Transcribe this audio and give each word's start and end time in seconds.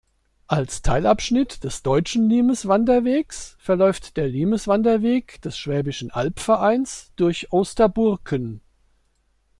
Als 0.47 0.81
Teilabschnitt 0.81 1.63
des 1.63 1.83
Deutschen 1.83 2.27
Limes-Wanderwegs 2.27 3.55
verläuft 3.59 4.17
der 4.17 4.27
Limes-Wanderweg 4.29 5.39
des 5.43 5.59
Schwäbischen 5.59 6.09
Albvereins 6.09 7.13
durch 7.17 7.51
Osterburken. 7.53 8.61